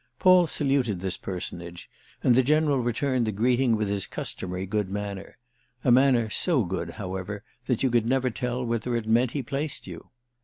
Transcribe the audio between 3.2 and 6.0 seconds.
the greeting with his customary good manner—a